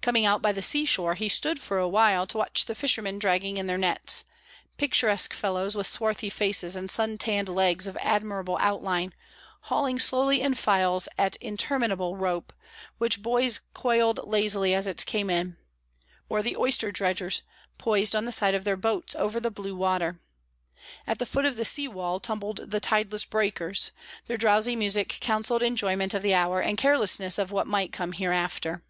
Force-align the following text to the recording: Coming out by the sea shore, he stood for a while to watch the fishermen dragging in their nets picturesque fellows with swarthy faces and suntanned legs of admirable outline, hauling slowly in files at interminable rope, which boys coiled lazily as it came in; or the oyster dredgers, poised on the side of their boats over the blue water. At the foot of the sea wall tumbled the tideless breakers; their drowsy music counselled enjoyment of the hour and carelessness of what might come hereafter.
Coming 0.00 0.24
out 0.24 0.40
by 0.40 0.52
the 0.52 0.62
sea 0.62 0.84
shore, 0.84 1.14
he 1.14 1.28
stood 1.28 1.58
for 1.60 1.78
a 1.78 1.88
while 1.88 2.28
to 2.28 2.36
watch 2.38 2.66
the 2.66 2.76
fishermen 2.76 3.18
dragging 3.18 3.56
in 3.56 3.66
their 3.66 3.76
nets 3.76 4.22
picturesque 4.76 5.34
fellows 5.34 5.74
with 5.74 5.88
swarthy 5.88 6.30
faces 6.30 6.76
and 6.76 6.88
suntanned 6.88 7.48
legs 7.48 7.88
of 7.88 7.96
admirable 8.00 8.56
outline, 8.60 9.12
hauling 9.62 9.98
slowly 9.98 10.42
in 10.42 10.54
files 10.54 11.08
at 11.18 11.34
interminable 11.42 12.16
rope, 12.16 12.52
which 12.98 13.20
boys 13.20 13.62
coiled 13.74 14.20
lazily 14.22 14.74
as 14.74 14.86
it 14.86 15.04
came 15.06 15.28
in; 15.28 15.56
or 16.28 16.40
the 16.40 16.56
oyster 16.56 16.92
dredgers, 16.92 17.42
poised 17.76 18.14
on 18.14 18.26
the 18.26 18.30
side 18.30 18.54
of 18.54 18.62
their 18.62 18.76
boats 18.76 19.16
over 19.16 19.40
the 19.40 19.50
blue 19.50 19.74
water. 19.74 20.20
At 21.04 21.18
the 21.18 21.26
foot 21.26 21.44
of 21.44 21.56
the 21.56 21.64
sea 21.64 21.88
wall 21.88 22.20
tumbled 22.20 22.70
the 22.70 22.78
tideless 22.78 23.24
breakers; 23.24 23.90
their 24.28 24.36
drowsy 24.36 24.76
music 24.76 25.18
counselled 25.18 25.64
enjoyment 25.64 26.14
of 26.14 26.22
the 26.22 26.32
hour 26.32 26.60
and 26.60 26.78
carelessness 26.78 27.38
of 27.38 27.50
what 27.50 27.66
might 27.66 27.90
come 27.92 28.12
hereafter. 28.12 28.84